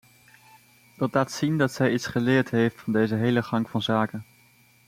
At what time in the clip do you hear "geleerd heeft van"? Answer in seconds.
2.05-2.93